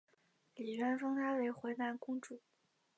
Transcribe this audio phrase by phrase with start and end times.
[0.55, 2.41] 李渊封她为淮南公主。